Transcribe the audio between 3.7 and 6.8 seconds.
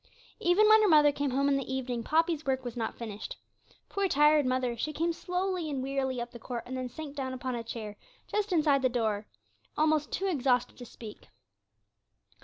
Poor tired mother, she came slowly and wearily up the court, and